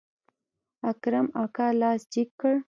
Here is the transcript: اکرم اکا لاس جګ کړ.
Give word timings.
اکرم 0.89 1.27
اکا 1.43 1.67
لاس 1.79 2.01
جګ 2.13 2.29
کړ. 2.39 2.53